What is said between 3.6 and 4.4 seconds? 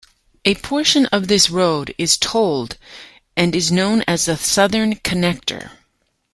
known as the